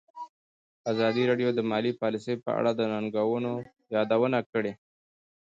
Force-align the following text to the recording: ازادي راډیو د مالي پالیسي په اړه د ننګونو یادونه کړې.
ازادي 0.91 1.23
راډیو 1.29 1.49
د 1.53 1.59
مالي 1.69 1.91
پالیسي 2.01 2.35
په 2.43 2.49
اړه 2.59 2.71
د 2.75 2.81
ننګونو 2.93 3.51
یادونه 3.95 4.39
کړې. 4.51 4.73